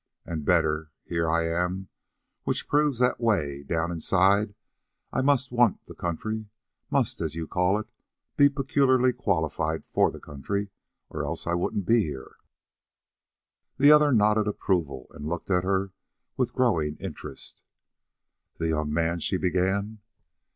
[0.25, 1.87] And better, here I am,
[2.43, 4.55] which proves that 'way down inside
[5.13, 6.47] I must want the country,
[6.89, 7.87] must, as you call it,
[8.35, 10.71] be peculiarly qualified for the country,
[11.11, 12.37] or else I wouldn't be here."
[13.77, 15.91] The other nodded approval, and looked at her
[16.35, 17.61] with growing interest.
[18.57, 19.99] "That young man" she began.